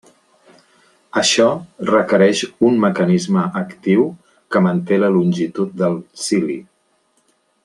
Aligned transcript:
Això 1.21 1.49
requereix 1.89 2.41
un 2.69 2.81
mecanisme 2.87 3.45
actiu 3.63 4.09
que 4.57 4.65
manté 4.69 5.03
la 5.05 5.15
longitud 5.19 5.81
del 5.85 6.03
cili. 6.27 6.61